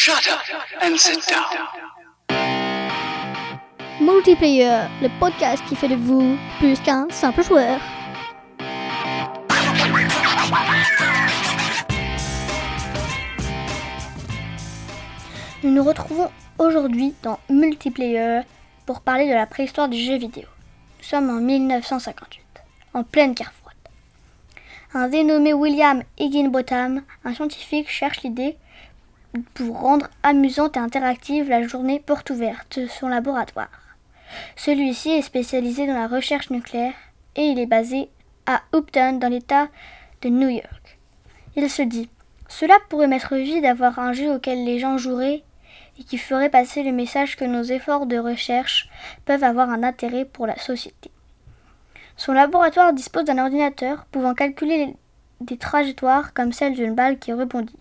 Shut 0.00 0.28
up 0.28 0.38
and 0.80 0.96
sit 0.96 1.26
down. 1.28 1.66
Multiplayer, 4.00 4.86
le 5.02 5.08
podcast 5.18 5.60
qui 5.68 5.74
fait 5.74 5.88
de 5.88 5.96
vous 5.96 6.38
plus 6.60 6.78
qu'un 6.78 7.08
simple 7.10 7.42
joueur. 7.42 7.80
Nous 15.64 15.72
nous 15.72 15.82
retrouvons 15.82 16.30
aujourd'hui 16.58 17.12
dans 17.24 17.40
Multiplayer 17.50 18.42
pour 18.86 19.00
parler 19.00 19.28
de 19.28 19.34
la 19.34 19.46
préhistoire 19.46 19.88
du 19.88 19.98
jeu 19.98 20.16
vidéo. 20.16 20.44
Nous 20.98 21.04
sommes 21.04 21.28
en 21.28 21.40
1958, 21.40 22.44
en 22.94 23.02
pleine 23.02 23.34
guerre 23.34 23.52
froide. 23.52 23.74
Un 24.94 25.08
dénommé 25.08 25.52
William 25.52 26.04
Higginbotham, 26.18 27.02
un 27.24 27.34
scientifique, 27.34 27.90
cherche 27.90 28.22
l'idée 28.22 28.56
pour 29.54 29.80
rendre 29.80 30.08
amusante 30.22 30.76
et 30.76 30.80
interactive 30.80 31.48
la 31.48 31.62
journée 31.62 32.00
porte 32.00 32.30
ouverte 32.30 32.78
de 32.78 32.86
son 32.86 33.08
laboratoire. 33.08 33.96
Celui-ci 34.56 35.10
est 35.10 35.22
spécialisé 35.22 35.86
dans 35.86 35.98
la 35.98 36.06
recherche 36.06 36.50
nucléaire 36.50 36.94
et 37.36 37.42
il 37.42 37.58
est 37.58 37.66
basé 37.66 38.08
à 38.46 38.62
Upton 38.74 39.18
dans 39.18 39.28
l'État 39.28 39.68
de 40.22 40.28
New 40.28 40.48
York. 40.48 40.98
Il 41.56 41.68
se 41.70 41.82
dit 41.82 42.08
Cela 42.48 42.74
pourrait 42.88 43.08
m'être 43.08 43.36
vie 43.36 43.60
d'avoir 43.60 43.98
un 43.98 44.12
jeu 44.12 44.32
auquel 44.34 44.64
les 44.64 44.78
gens 44.78 44.98
joueraient 44.98 45.42
et 45.98 46.04
qui 46.04 46.18
ferait 46.18 46.50
passer 46.50 46.82
le 46.82 46.92
message 46.92 47.36
que 47.36 47.44
nos 47.44 47.62
efforts 47.62 48.06
de 48.06 48.18
recherche 48.18 48.88
peuvent 49.24 49.44
avoir 49.44 49.70
un 49.70 49.82
intérêt 49.82 50.24
pour 50.24 50.46
la 50.46 50.58
société. 50.58 51.10
Son 52.16 52.32
laboratoire 52.32 52.92
dispose 52.92 53.24
d'un 53.24 53.38
ordinateur 53.38 54.06
pouvant 54.06 54.34
calculer 54.34 54.94
des 55.40 55.56
trajectoires 55.56 56.34
comme 56.34 56.52
celle 56.52 56.74
d'une 56.74 56.94
balle 56.94 57.18
qui 57.18 57.32
rebondit 57.32 57.76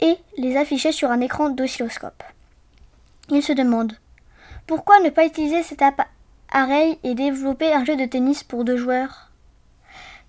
et 0.00 0.16
les 0.36 0.56
afficher 0.56 0.92
sur 0.92 1.10
un 1.10 1.20
écran 1.20 1.50
d'oscilloscope. 1.50 2.22
Il 3.30 3.42
se 3.42 3.52
demande 3.52 3.94
pourquoi 4.66 5.00
ne 5.00 5.10
pas 5.10 5.24
utiliser 5.24 5.62
cet 5.62 5.80
appareil 5.82 6.98
et 7.02 7.14
développer 7.14 7.72
un 7.72 7.84
jeu 7.84 7.96
de 7.96 8.04
tennis 8.04 8.44
pour 8.44 8.64
deux 8.64 8.76
joueurs? 8.76 9.30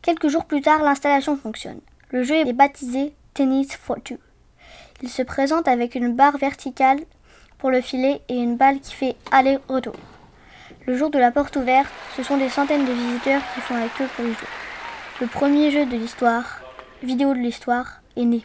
Quelques 0.02 0.30
jours 0.30 0.45
plus 0.45 0.61
tard, 0.61 0.81
l'installation 0.81 1.36
fonctionne. 1.36 1.81
Le 2.11 2.23
jeu 2.23 2.36
est 2.36 2.53
baptisé 2.53 3.14
Tennis 3.34 3.76
for 3.76 4.02
Two. 4.02 4.17
Il 5.02 5.09
se 5.09 5.22
présente 5.22 5.67
avec 5.67 5.95
une 5.95 6.16
barre 6.16 6.38
verticale 6.38 7.00
pour 7.58 7.70
le 7.70 7.81
filet 7.81 8.22
et 8.30 8.38
une 8.38 8.56
balle 8.56 8.80
qui 8.80 8.94
fait 8.94 9.16
aller-retour. 9.31 9.95
Le 10.88 10.98
jour 10.98 11.09
de 11.09 11.20
la 11.20 11.31
porte 11.31 11.58
ouverte, 11.58 11.92
ce 12.16 12.23
sont 12.23 12.38
des 12.38 12.50
centaines 12.50 12.86
de 12.86 12.94
visiteurs 12.94 13.42
qui 13.54 13.61
font 13.61 13.76
la 13.76 13.89
queue 13.89 14.08
pour 14.16 14.26
y 14.26 14.30
jouer. 14.30 14.48
Le 15.20 15.28
premier 15.28 15.70
jeu 15.70 15.86
de 15.86 15.98
l'histoire, 15.98 16.61
vidéo 17.04 17.33
de 17.33 17.39
l'histoire, 17.39 18.02
est 18.16 18.26
né. 18.26 18.44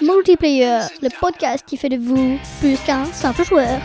Multiplayer, 0.00 0.80
le 1.02 1.08
podcast 1.20 1.64
qui 1.66 1.76
fait 1.76 1.88
de 1.88 1.96
vous 1.96 2.38
plus 2.60 2.76
qu'un 2.86 3.04
simple 3.06 3.44
joueur. 3.44 3.80